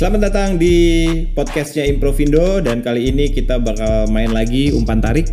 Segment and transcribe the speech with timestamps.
[0.00, 5.28] Selamat datang di podcastnya Improvindo dan kali ini kita bakal main lagi umpan tarik.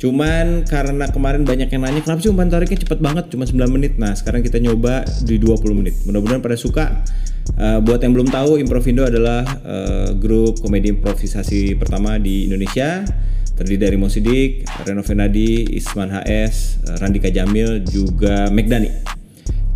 [0.00, 4.00] Cuman karena kemarin banyak yang nanya kenapa sih umpan tariknya cepet banget cuma 9 menit.
[4.00, 6.00] Nah sekarang kita nyoba di 20 menit.
[6.08, 7.04] Mudah-mudahan pada suka.
[7.60, 13.04] Uh, buat yang belum tahu Improvindo adalah uh, grup komedi improvisasi pertama di Indonesia
[13.52, 19.19] terdiri dari Mosidik, Reno Fenadi, Isman HS, Randika Jamil, juga Megdani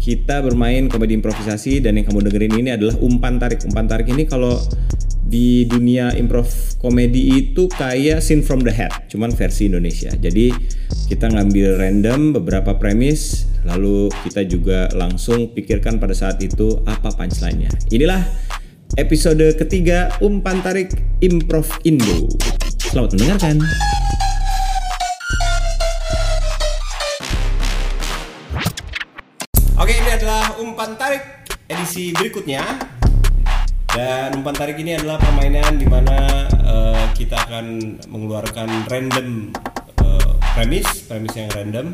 [0.04, 3.64] kita bermain komedi improvisasi dan yang kamu dengerin ini adalah umpan tarik.
[3.64, 4.60] Umpan tarik ini kalau
[5.24, 6.44] di dunia improv
[6.76, 10.12] komedi itu kayak scene from the head, cuman versi Indonesia.
[10.12, 10.52] Jadi
[11.08, 17.72] kita ngambil random beberapa premis, lalu kita juga langsung pikirkan pada saat itu apa punchline-nya.
[17.88, 18.20] Inilah
[19.00, 20.92] episode ketiga umpan tarik
[21.24, 22.28] improv Indo.
[22.92, 23.64] Selamat mendengarkan.
[30.24, 31.20] Adalah umpan tarik
[31.68, 32.64] edisi berikutnya.
[33.92, 39.52] Dan umpan tarik ini adalah permainan di mana uh, kita akan mengeluarkan random
[40.00, 41.92] uh, premis, premis yang random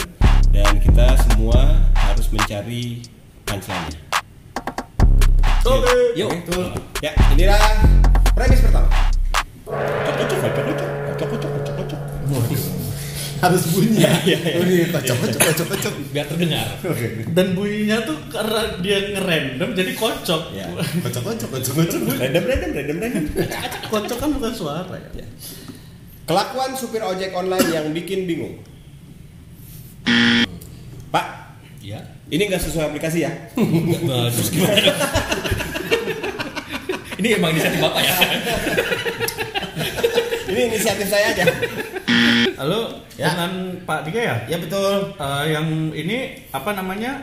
[0.55, 3.03] dan kita semua harus mencari
[3.51, 3.99] punchline-nya.
[5.67, 6.15] Oke.
[6.15, 7.59] Yuk, Oke, Ya, inilah
[8.31, 8.87] premis pertama.
[9.67, 12.70] Cocok, cocok, cocok, cocok, cocok, cocok.
[13.41, 14.61] Harus bunyi ya, ya, ya.
[14.61, 16.67] Ini kocok kocok kocok kocok biar terdengar
[17.31, 20.67] dan bunyinya tuh karena dia ngerandom jadi kocok Ya.
[21.01, 23.25] kocok kocok kocok kocok Random, random, random, random.
[23.89, 25.25] kocok kan bukan suara ya
[26.23, 28.63] Kelakuan supir ojek online yang bikin bingung.
[31.11, 31.27] Pak,
[31.83, 33.33] ya ini nggak sesuai aplikasi ya?
[34.31, 34.95] Terus gimana
[37.19, 38.15] ini emang inisiatif bapak ya
[40.47, 41.45] Ini inisiatif saya aja.
[42.61, 43.33] Halo Ya.
[43.33, 43.53] dengan
[43.85, 47.21] Pak Dika ya ya betul Eh, yang ini apa namanya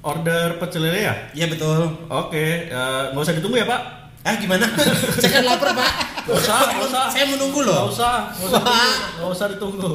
[0.00, 2.34] order pecel lele ya ya betul oke
[2.66, 3.82] eh, nggak usah ditunggu ya Pak
[4.20, 4.66] ah gimana
[5.22, 5.90] saya kan lapar pak
[6.20, 7.04] Nggak usah, nggak usah.
[7.08, 9.14] saya menunggu loh usah nggak usah ditunggu.
[9.16, 9.92] nggak usah ditunggu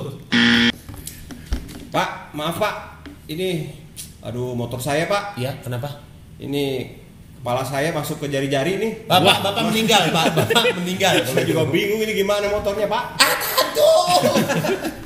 [1.87, 2.75] Pak, maaf Pak.
[3.25, 3.71] Ini
[4.19, 5.39] aduh motor saya, Pak.
[5.39, 5.87] iya kenapa
[6.35, 6.91] Ini
[7.45, 9.05] kepala saya masuk ke jari-jari nih.
[9.05, 10.33] bapak bapak meninggal pak.
[10.49, 11.21] Bapak meninggal.
[11.29, 13.03] Saya juga bingung ini gimana motornya, Pak.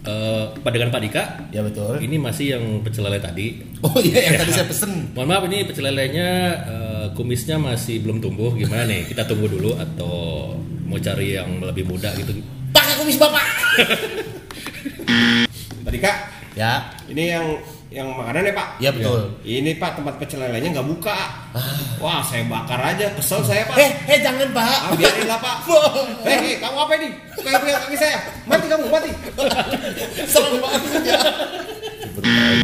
[0.00, 1.22] Eh, Pak dengan Pak Dika?
[1.52, 2.00] Ya betul.
[2.00, 3.60] Ini masih yang pecel lele tadi.
[3.84, 5.12] Oh iya yang tadi saya pesen.
[5.12, 8.56] Mohon maaf ini pecel lelenya eh, kumisnya masih belum tumbuh.
[8.56, 9.12] Gimana nih?
[9.12, 10.56] Kita tunggu dulu atau
[10.88, 12.32] mau cari yang lebih muda gitu?
[12.72, 13.44] Pakai kumis bapak!
[15.84, 16.12] Pak Dika,
[16.56, 16.96] ya.
[17.04, 17.44] Ini yang
[17.90, 18.68] yang makanan ya, Pak?
[18.78, 19.20] Iya, betul.
[19.42, 21.18] Ini Pak tempat pecel lelenya nggak buka.
[21.98, 23.10] Wah, saya bakar aja.
[23.12, 23.76] Kesel saya, Pak.
[23.76, 25.56] eh eh jangan pak Ah, biarin lah, Pak.
[26.26, 27.08] Hei, hei, kamu apa ini?
[27.34, 28.16] Kayak pegang kaki saya.
[28.46, 29.10] Mati kamu, mati.
[30.32, 31.18] serem banget ya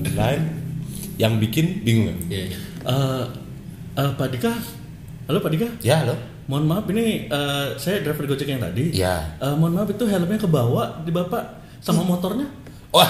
[0.06, 0.44] online
[1.16, 2.58] yang bikin bingung Iya, iya.
[2.84, 3.24] Eh,
[3.96, 4.52] eh, Pak Dika
[5.26, 6.14] halo Pak Dika ya lo
[6.46, 9.40] mohon maaf ini eh, saya driver gojek yang tadi Iya.
[9.40, 11.42] Eh, mohon maaf itu helmnya ke bawah di bapak
[11.80, 12.46] sama motornya
[12.88, 13.08] wah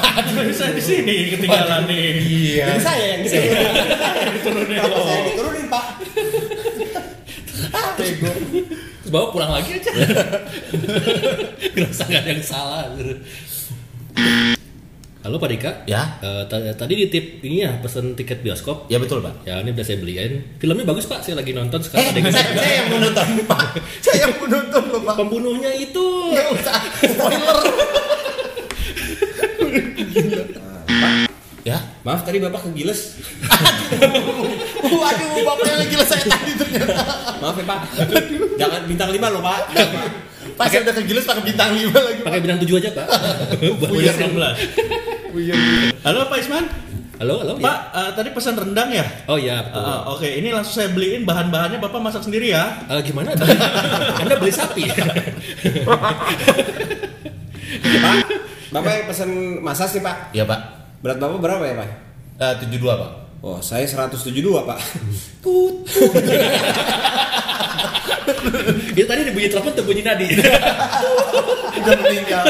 [0.50, 3.46] saya di sini ketinggalan nih iya Ini saya yang di sini.
[4.34, 5.02] diturunin loh.
[5.02, 5.84] saya diturunin, Pak?
[7.96, 8.28] Bego.
[8.28, 9.90] Terus bawa pulang lagi aja
[11.72, 13.12] ngerasa nggak ada yang salah gitu.
[15.20, 16.16] halo Pak Dika Ya.
[16.20, 19.70] Eh, ta- tadi di tip ini ya pesen tiket bioskop ya betul pak ya ini
[19.70, 22.86] udah saya beliin filmnya bagus Pak saya lagi nonton Eh, sekarang yang saya, saya yang
[22.90, 23.60] menonton Pak.
[24.04, 25.14] Saya yang menonton loh Pak.
[25.16, 26.04] pembunuhnya itu
[27.00, 27.62] spoiler.
[31.62, 31.78] Ya.
[32.06, 33.18] Maaf tadi Bapak kegiles.
[34.86, 37.02] Waduh, bapak yang gila saya tadi ternyata.
[37.42, 37.78] Maaf ya Pak.
[38.54, 39.60] Jangan bintang 5 loh Pak.
[40.54, 42.20] Pas saya udah kegiles pakai bintang 5 lagi.
[42.22, 43.06] pakai bintang tujuh aja Pak
[43.82, 44.30] Buat Buyar bosen.
[45.34, 46.64] 19 halo Pak Isman
[47.20, 49.84] halo halo Pak eh, tadi pesan rendang ya oh ya betul.
[49.84, 52.86] Eh, Oke, ini langsung saya beliin bahan-bahannya Bapak masak sendiri ya.
[52.88, 53.36] Eh, gimana
[54.22, 54.88] Anda beli sapi
[58.00, 58.16] Pak,
[58.72, 59.30] Bapak yang pesen
[59.60, 60.16] masas nih Pak.
[60.32, 60.75] Iya Pak.
[61.06, 61.86] Berat Bapak berapa ya Pak?
[62.66, 63.38] Eh, 72 Pak.
[63.38, 64.74] Oh, saya 172 Pak.
[68.90, 70.26] itu tadi ada bunyi telepon bunyi nadi
[71.78, 72.42] Udah meninggal.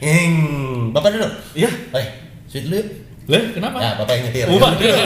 [0.00, 0.34] Eng,
[0.96, 1.28] Bapak dulu.
[1.52, 1.68] Iya.
[1.92, 2.06] Eh,
[2.48, 2.88] sweet dulu yuk.
[3.28, 3.76] Lah, kenapa?
[3.84, 4.48] Ya, Bapak yang nyetir.
[4.48, 4.80] Waduh.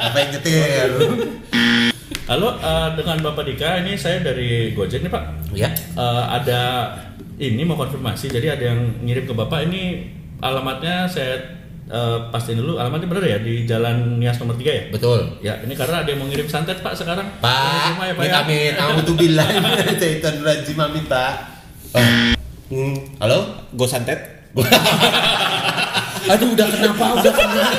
[0.00, 0.88] Bapak yang nyetir.
[2.26, 5.54] Halo, eh, dengan Bapak Dika, ini saya dari Gojek nih Pak.
[5.54, 5.70] Ya.
[5.70, 6.90] Eh, ada
[7.38, 10.10] ini mau konfirmasi, jadi ada yang ngirim ke Bapak ini
[10.42, 11.38] alamatnya saya
[11.86, 14.84] eh, pastiin dulu, alamatnya benar ya di Jalan Nias nomor 3 ya?
[14.90, 15.38] Betul.
[15.38, 17.30] Ya, ini karena ada yang mau ngirim santet Pak sekarang.
[17.38, 18.42] Pak, rumah ya, Pak ya.
[18.42, 18.72] amin.
[18.74, 19.46] Alhamdulillah.
[19.94, 21.32] Syaitan rajim amin Pak.
[22.74, 23.70] Hmm, halo?
[23.78, 24.50] Go santet.
[26.34, 27.04] Aduh udah kenapa?
[27.22, 27.70] Udah kenapa?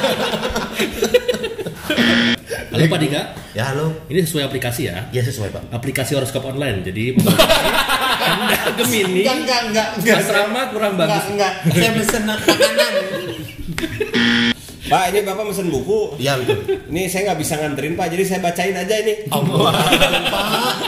[2.47, 3.21] Halo Pak Dika,
[3.51, 3.91] Ya halo.
[4.07, 5.03] ini sesuai aplikasi ya.
[5.11, 5.67] Ya sesuai pak.
[5.67, 6.79] Aplikasi horoskop online.
[6.79, 10.15] Jadi Anda Gemini, enggak enggak enggak.
[10.17, 11.27] asrama kurang bagus.
[11.27, 11.53] enggak.
[11.67, 12.93] Saya pesen makanan.
[14.87, 16.15] Pak, ini Bapak mesen buku.
[16.15, 16.63] Iya betul.
[16.87, 19.13] Ini saya nggak bisa nganterin Pak, jadi saya bacain aja ini.
[19.27, 19.75] Allah, Pak.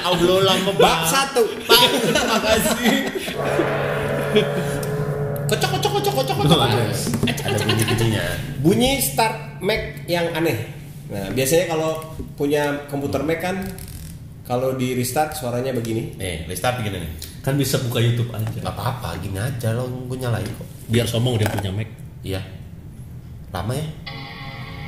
[0.08, 1.44] Allah lama Bab satu.
[1.68, 2.96] Pak, terima kasih.
[5.46, 6.60] Kocok kocok kocok kocok kocok.
[7.28, 8.24] Ada bunyi-bunyinya.
[8.64, 10.79] Bunyi start Mac yang aneh.
[11.10, 12.06] Nah, biasanya kalau
[12.38, 13.66] punya komputer Mac kan
[14.46, 16.14] kalau di restart suaranya begini.
[16.18, 17.12] Nih, restart begini nih.
[17.42, 18.46] Kan bisa buka YouTube aja.
[18.46, 20.70] Gak apa-apa, gini aja lo gue nyalain kok.
[20.90, 21.90] Biar sombong dia punya Mac.
[22.22, 22.42] Iya.
[23.50, 23.86] Lama ya?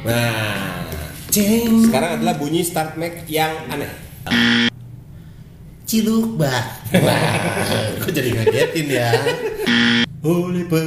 [0.01, 0.85] Nah,
[1.29, 3.89] sekarang adalah bunyi start Mac yang aneh.
[5.89, 6.63] Ciluk, Mbak.
[7.01, 7.35] Wah,
[7.99, 9.09] kok jadi ngagetin ya?
[10.21, 10.85] Oliver,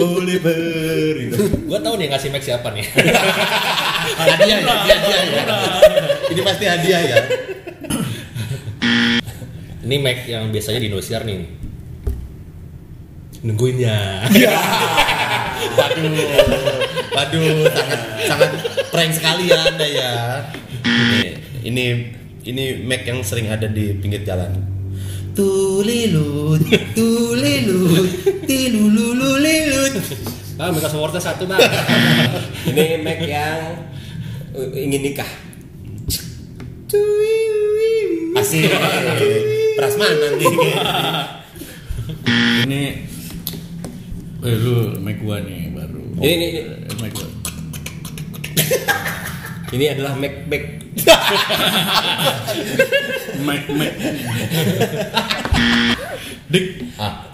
[0.00, 1.36] Oliver itu.
[1.68, 2.88] Gua tahu nih ngasih Mac siapa nih.
[4.24, 5.44] hadiah ya, ini hadiah ya.
[6.32, 7.18] Ini pasti hadiah ya.
[9.84, 11.44] Ini Mac yang biasanya di Indosiar nih.
[13.44, 14.24] Nungguin ya.
[15.76, 16.08] Waduh,
[17.12, 18.50] waduh, sangat sangat
[18.92, 20.12] prank sekali ya anda ya.
[20.84, 21.20] Ini,
[21.68, 21.84] ini
[22.48, 24.75] ini Mac yang sering ada di pinggir jalan.
[25.36, 26.64] Tulilut,
[26.96, 28.08] tulilut,
[28.48, 29.94] tilulululilut.
[30.56, 31.60] Ah, minta supportnya satu bang.
[32.72, 33.76] Ini Mac yang
[34.56, 35.28] uh, ingin nikah.
[38.40, 38.64] Asik.
[39.76, 40.48] Prasmanan nih.
[42.64, 42.82] Ini
[44.40, 46.24] eh lu mic gua nih baru.
[46.24, 46.60] Ini, ini, ini.
[46.88, 47.28] Eh, mic gua.
[49.76, 50.85] Ini adalah Mac Mac.
[53.38, 53.92] Mic mic.
[56.46, 56.66] Dik,
[56.96, 57.28] Ah,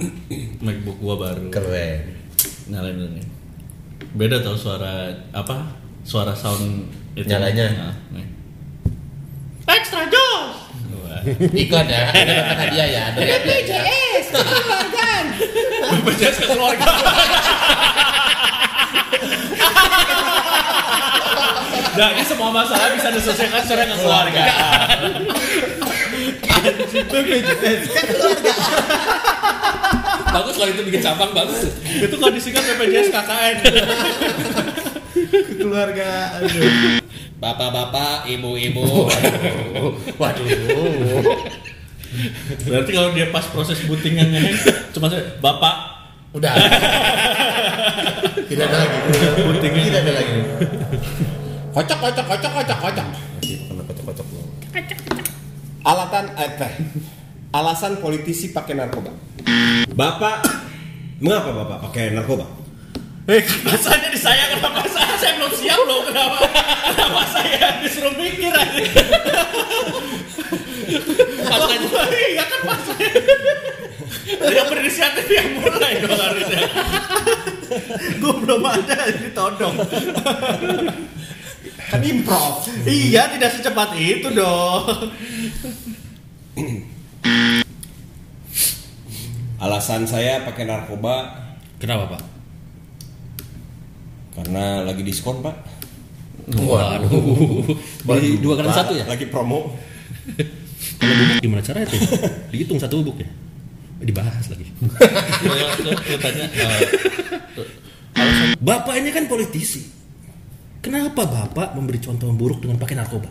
[0.58, 1.46] MacBook gua baru.
[1.48, 2.18] keren.
[2.66, 3.26] Nyalain dulu nih.
[4.12, 5.78] Beda tau suara apa?
[6.02, 7.28] Suara sound itu.
[7.28, 7.66] Nyalanya?
[7.70, 8.26] Nah, nih.
[9.64, 10.74] Extra Joss.
[10.98, 11.22] Wah.
[11.54, 13.02] Iklan ya, ada dapat hadiah ya.
[13.14, 14.26] Ada BPJS.
[15.92, 16.46] BPJS ke
[22.02, 22.18] keluarga.
[22.18, 24.44] Ini semua masalah bisa diselesaikan secara ke keluarga.
[30.32, 31.70] bagus kalau itu bikin cabang bagus.
[31.86, 33.56] Itu kalau disingkat BPJS KKN.
[35.60, 36.10] Keluarga.
[37.38, 39.10] Bapak-bapak, ibu-ibu.
[40.18, 40.46] Waduh.
[42.66, 44.52] Berarti kalau dia pas proses bootingannya
[44.92, 45.92] cuma saya, Bapak
[46.32, 46.56] Udah.
[48.48, 48.98] Tidak ada lagi.
[49.44, 50.36] bootingnya Tidak ada lagi.
[51.72, 53.06] Kocok kocok kocok kocok kocok.
[53.88, 54.40] Kocok kocok lo.
[55.88, 56.72] Alatan eh, teh.
[57.48, 59.08] Alasan politisi pakai narkoba.
[59.96, 60.44] Bapak,
[61.24, 62.44] mengapa Bapak pakai narkoba?
[63.24, 66.42] Eh, rasanya di saya kenapa saya, saya belum siap loh kenapa
[66.90, 68.82] kenapa saya disuruh mikir aja.
[71.48, 71.62] Pas
[72.12, 72.84] iya kan pas
[74.42, 76.68] yang berinisiatif yang mulai dong harusnya.
[78.20, 79.76] Gue belum ada ditodong.
[81.92, 82.64] Kan improv.
[82.88, 85.12] Iya tidak secepat itu dong.
[89.60, 91.38] Alasan saya pakai narkoba
[91.76, 92.22] Kenapa pak?
[94.32, 95.56] karena lagi diskon Pak.
[96.56, 97.76] Waduh.
[98.08, 99.04] Beli dua kali satu ya?
[99.04, 99.76] Lagi promo.
[100.98, 102.00] Kalau bubuk gimana caranya tuh?
[102.48, 103.28] Dihitung satu bubuk ya?
[104.02, 104.66] Dibahas lagi.
[106.18, 106.46] Tanya,
[108.58, 110.01] Bapak ini kan politisi.
[110.82, 113.30] Kenapa Bapak memberi contoh yang buruk dengan pakai narkoba?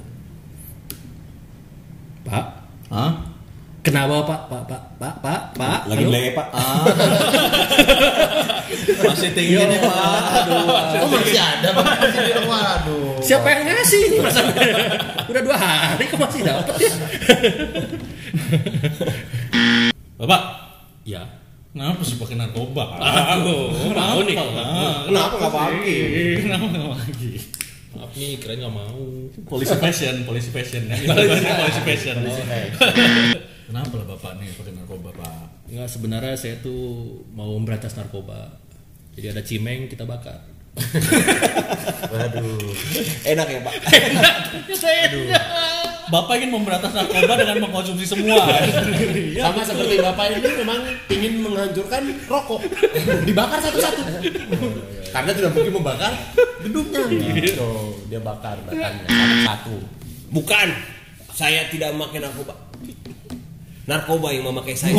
[2.24, 2.46] Pak,
[2.88, 3.12] Hah?
[3.84, 4.41] kenapa Pak?
[4.48, 5.79] Pak, Pak, Pak, Pak, Pak.
[5.91, 6.10] Lagi halo?
[6.15, 6.48] belai Pak.
[9.03, 10.22] Masih tinggi nih Pak.
[10.48, 10.63] Aduh.
[11.03, 11.86] Oh masih ada Pak.
[12.08, 13.20] Masih di Waduh.
[13.20, 14.74] Siapa yang ngasih ini masalahnya?
[15.36, 16.91] Udah dua hari kok masih dapat ya?
[20.15, 20.41] Bapak,
[21.03, 21.25] Ya.
[21.71, 22.99] Kenapa sih pakai narkoba?
[23.35, 25.07] Aduh, mau nih nggak mau.
[25.07, 25.97] Kenapa nggak pagi?
[26.43, 27.31] Kenapa nggak pagi?
[27.91, 28.99] Maaf nih, keren nggak mau.
[29.47, 30.83] Polisi passion, polisi passion.
[30.87, 30.95] ya.
[30.99, 32.15] polisi passion.
[33.71, 35.71] Kenapa lah bapak nih pakai narkoba pak?
[35.71, 38.59] Enggak, sebenarnya saya tuh mau memberantas narkoba.
[39.15, 40.50] Jadi ada cimeng kita bakar.
[42.11, 42.71] Waduh.
[43.27, 43.73] Enak ya Pak.
[46.11, 48.39] Bapak ingin memberantas narkoba dengan mengkonsumsi semua.
[49.39, 52.61] Sama seperti bapak ini memang ingin menghancurkan rokok.
[53.27, 54.01] Dibakar satu-satu.
[55.11, 56.11] Karena tidak mungkin membakar
[56.63, 57.03] gedungnya.
[57.55, 59.75] Tuh, dia bakar batangnya satu-satu.
[60.31, 60.69] Bukan.
[61.31, 62.53] Saya tidak memakai narkoba.
[63.87, 64.93] Narkoba yang memakai saya.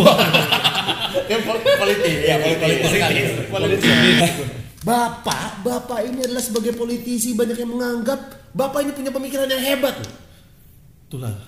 [1.29, 2.15] Yang pol- politik.
[2.25, 2.77] Ya, politik.
[2.89, 3.25] Politik.
[3.53, 3.93] Politik.
[4.83, 8.19] Bapak, Bapak ini adalah sebagai politisi banyak yang menganggap
[8.51, 9.95] Bapak ini punya pemikiran yang hebat.
[11.07, 11.39] Itulah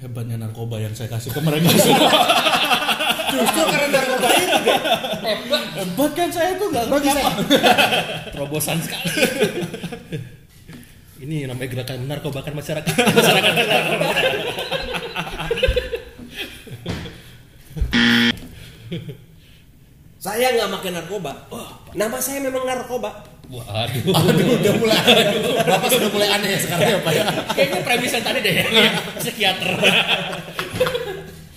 [0.00, 1.68] hebatnya narkoba yang saya kasih ke mereka.
[3.30, 4.58] Justru karena narkoba itu
[5.20, 5.64] Hebat.
[5.76, 7.30] Hebat kan saya tuh nggak ngerti apa.
[8.34, 9.12] Terobosan sekali.
[11.20, 12.94] Ini namanya gerakan narkobakan masyarakat.
[12.96, 14.08] Masyarakat narkoba.
[20.16, 21.32] Saya nggak makan narkoba.
[21.94, 23.10] Nama saya memang narkoba.
[23.50, 24.14] Waduh.
[24.30, 25.02] Aduh, udah mulai.
[25.68, 27.24] Bapak sudah mulai aneh ya sekarang ya Pak ya.
[27.50, 28.54] Kayaknya premis yang tadi deh.
[29.22, 29.70] Psikiater.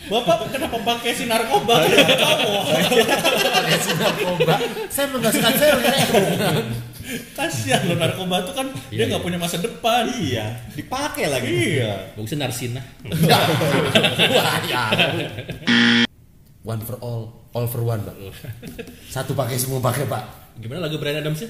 [0.09, 1.85] Bapak kenapa pakai si narkoba?
[1.85, 4.53] Pakai si narkoba.
[4.89, 5.73] Saya mengasihkan saya
[7.37, 10.09] Kasihan loh narkoba tuh kan dia nggak punya masa depan.
[10.09, 11.77] Iya, dipakai lagi.
[11.77, 12.15] Iya.
[12.17, 12.81] Bagusnya Narsina.
[14.33, 14.83] Wah, ya.
[16.63, 18.15] One for all, all for one, Pak.
[19.11, 20.55] Satu pakai semua pakai, Pak.
[20.63, 21.49] Gimana lagu Brian Adams sih?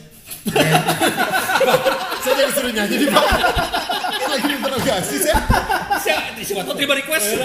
[2.26, 3.26] Saya jadi suruh nyanyi nih, Pak.
[4.10, 5.38] Ini lagi interogasi saya.
[6.02, 6.42] Siapa?
[6.42, 7.30] Siapa tahu terima request.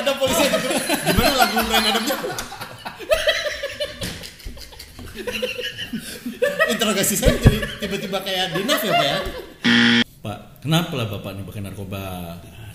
[0.00, 0.56] Ada polisi yang.
[1.12, 2.16] Gimana lagu Brian Adamnya?
[6.66, 9.18] Interogasi saya jadi tiba-tiba kayak dinaf ya, Pak ya?
[10.24, 12.04] Pak, kenapa lah bapak nih pakai narkoba?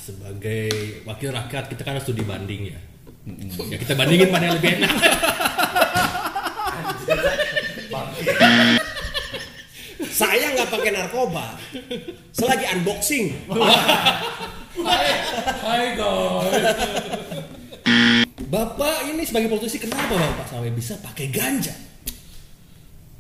[0.01, 2.79] Sebagai wakil rakyat kita kan harus studi banding ya.
[3.69, 4.89] Ya kita bandingin mana yang lebih enak.
[10.09, 11.53] Saya nggak pakai narkoba.
[12.33, 13.45] Selagi unboxing.
[15.61, 16.49] Hai guys.
[18.49, 21.77] Bapak ini sebagai politisi kenapa Bapak sampai bisa pakai ganja?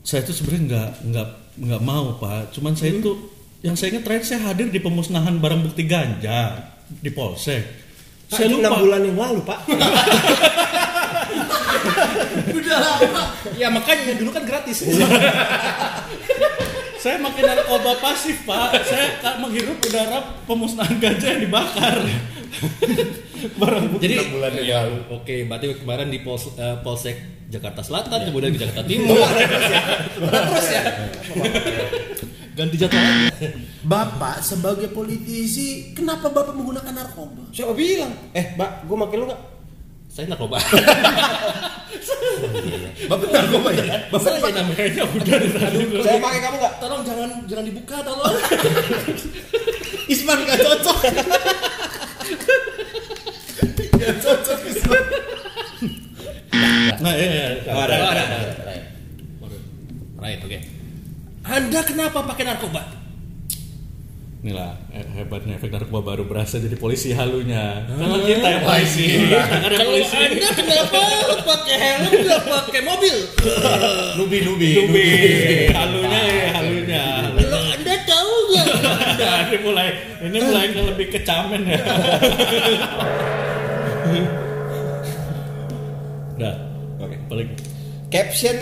[0.01, 1.27] Saya tuh sebenarnya nggak nggak
[1.61, 2.57] nggak mau pak.
[2.57, 7.09] Cuman saya tuh yang saya ingat terakhir saya hadir di pemusnahan barang bukti ganja di
[7.13, 7.61] polsek.
[8.31, 8.79] Pak, Saya lupa.
[8.79, 9.59] bulan yang lalu, Pak.
[12.57, 13.23] Udah lama.
[13.59, 14.81] Ya makanya dulu kan gratis.
[17.01, 18.77] Saya makin narkoba pasif pak.
[18.85, 21.97] Saya tak menghirup udara pemusnahan ganja yang dibakar.
[23.61, 24.05] barang bukti.
[24.05, 25.01] Jadi bulan yang ya, lalu.
[25.09, 29.17] Oke, berarti kemarin di Pols- eh, Polsek Jakarta Selatan, kemudian di Jakarta Timur.
[29.17, 30.83] Terus ya.
[32.51, 33.31] Ganti jadwal.
[33.87, 37.47] Bapak sebagai politisi, kenapa Bapak menggunakan narkoba?
[37.55, 38.11] Siapa bilang?
[38.35, 39.41] Eh, Mbak, gue makin lu nggak?
[40.11, 40.59] Saya narkoba.
[43.11, 44.03] Bapak narkoba ya?
[44.11, 45.39] Bapak saya namanya udah
[46.03, 46.73] Saya pakai kamu nggak?
[46.83, 48.27] Tolong jangan jangan dibuka, tolong.
[50.11, 50.97] Isman gak cocok.
[54.01, 55.03] Gak cocok Isman.
[57.01, 57.29] Nah, iya,
[57.63, 57.71] iya.
[57.71, 58.23] Oh, ada, Oh, ada.
[61.51, 62.79] Anda kenapa pakai narkoba?
[64.41, 67.85] Inilah eh, hebatnya efek narkoba baru berasa jadi polisi halunya.
[67.91, 69.45] Kalau kita yang polisi, iya.
[69.45, 70.01] Kalau.
[70.01, 71.01] Anda kenapa
[71.45, 73.15] pakai helm nggak pakai mobil?
[74.17, 75.05] Nubi, nubi, Nubi,
[75.75, 77.03] halunya ya, halunya.
[77.35, 78.65] Kalau Anda tahu nggak?
[79.21, 79.87] Nah, ini mulai
[80.25, 81.77] ini mulai ke lebih kecamen ya.
[86.41, 86.55] Udah,
[86.97, 87.17] Oke.
[87.29, 87.49] paling
[88.09, 88.57] Caption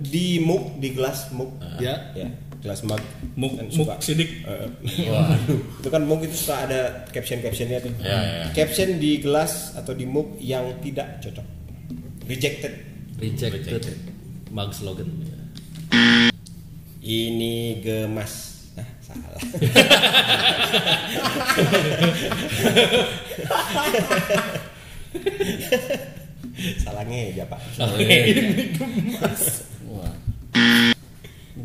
[0.00, 1.56] di mug di gelas mug.
[1.80, 2.12] Ya.
[2.12, 2.28] Ya,
[2.60, 3.00] gelas mug.
[3.36, 3.94] muk Kan muk suka.
[4.00, 4.44] sidik.
[4.44, 4.68] Eh,
[5.80, 7.92] itu kan mug itu suka ada caption captionnya tuh.
[8.00, 8.44] Ya, ya.
[8.52, 11.44] Caption di gelas atau di mug yang tidak cocok.
[12.26, 12.72] Rejected.
[13.16, 13.96] Rejected.
[14.52, 15.08] Mug slogan.
[17.06, 18.66] Ini gemas.
[18.74, 19.38] Nah, salah.
[26.82, 27.60] salah ngeja pak.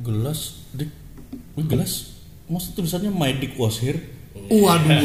[0.02, 0.90] Gelas dik,
[1.54, 2.18] Wih, gelas.
[2.50, 4.02] Maksud tulisannya my dick was here.
[4.50, 4.98] Waduh.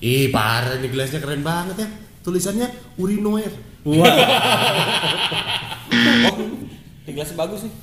[0.00, 1.88] Ih, parah nih gelasnya keren banget ya.
[2.24, 3.52] Tulisannya urinoir.
[3.84, 3.92] Oh,
[7.04, 7.74] ini gelasnya bagus nih.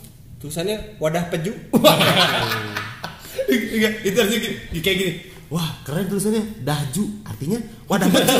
[0.41, 1.53] Tulisannya wadah peju.
[3.49, 5.13] Iya, itu artinya gini, kayak gini.
[5.53, 7.03] Wah, keren tulisannya daju.
[7.29, 8.35] Artinya wadah baju.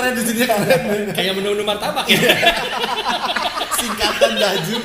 [0.00, 1.12] Keren di sini keren.
[1.12, 2.16] Kayak menu-menu martabak ya.
[3.80, 4.76] Singkatan daju.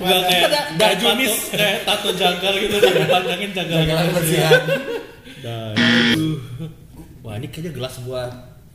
[0.00, 1.34] Enggak kayak baju nis.
[1.54, 3.78] kayak tato janggal gitu panjangin janggal.
[3.86, 4.62] Jangan bersihan.
[7.22, 8.32] Wah ini kayaknya gelas buat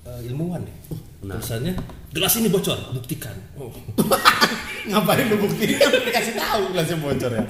[0.07, 0.77] eh, ilmuwan nih.
[1.25, 1.73] Tulisannya
[2.15, 3.35] gelas ini bocor, buktikan.
[3.59, 3.73] Oh.
[4.89, 7.45] Ngapain lu buktiin kan dikasih tahu gelasnya bocor ya.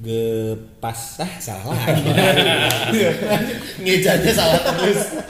[0.00, 1.20] Gepas.
[1.20, 2.00] Ah, salah lagi.
[3.84, 5.20] Ngejanya salah terus.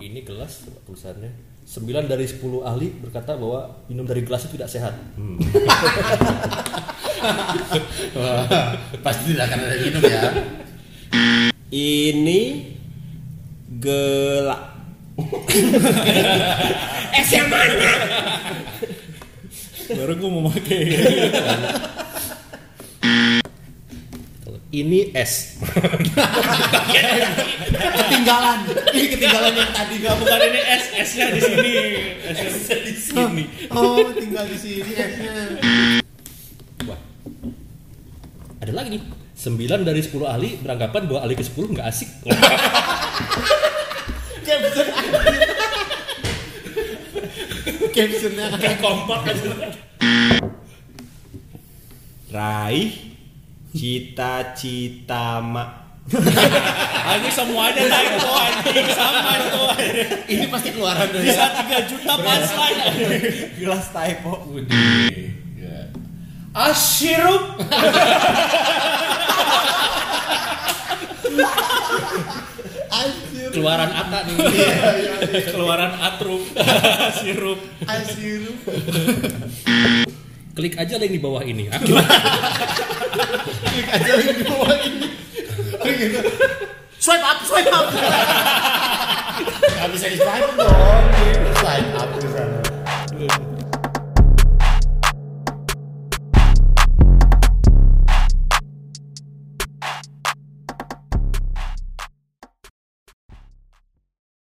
[0.00, 1.28] Ini gelas tulisannya
[1.66, 4.96] 9 dari 10 ahli berkata bahwa minum dari gelas itu tidak sehat.
[8.16, 8.72] Wah,
[9.04, 10.32] pasti tidak akan ada minum ya.
[11.68, 12.72] Ini
[13.76, 14.62] Gelak.
[17.26, 17.92] S yang mana?
[19.92, 20.80] Baru gue mau pakai.
[24.76, 25.56] Ini S.
[27.96, 28.68] Ketinggalan.
[28.92, 31.72] Ini ketinggalan yang tadi Enggak bukan ini S S-nya di sini.
[32.28, 33.44] S-nya di sini.
[33.72, 35.32] Oh, tinggal di sini S-nya.
[36.84, 37.00] Wah.
[38.60, 39.02] Ada lagi nih.
[39.36, 42.12] 9 dari 10 ahli beranggapan bahwa ahli ke-10 nggak asik.
[44.44, 44.86] Caption
[47.96, 49.72] Captionnya Kayak kompak aja.
[52.28, 53.15] Raih
[53.76, 55.68] cita-cita mak.
[57.16, 59.62] Ini semuanya typo anjing sama itu.
[60.30, 62.80] Ini pasti keluaran dari Bisa 3 juta punchline.
[63.58, 64.32] Gelas typo.
[66.56, 67.44] Asyirup.
[72.86, 73.48] Anjir.
[73.52, 74.36] Keluaran Ata nih.
[75.52, 76.42] Keluaran atrup.
[77.20, 77.60] Sirup.
[77.84, 78.56] Anjir.
[80.58, 81.68] klik aja link di bawah ini.
[83.68, 85.08] Klik aja link di bawah ini.
[86.96, 87.92] Swipe up swipe up.
[89.60, 91.04] Gak bisa di swipe dong
[91.60, 92.45] swipe up bisa